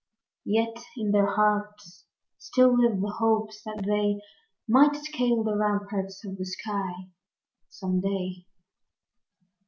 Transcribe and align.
Yet 0.47 0.77
in 0.97 1.11
their 1.11 1.27
hearts 1.27 2.05
still 2.39 2.75
lived 2.75 3.03
the 3.03 3.09
hope 3.19 3.51
that 3.65 3.85
they 3.85 4.19
Might 4.67 4.95
scale 4.95 5.43
the 5.43 5.53
ramparts 5.55 6.25
of 6.25 6.39
the 6.39 6.45
sky 6.47 7.11
some 7.69 7.99
day. 8.01 8.47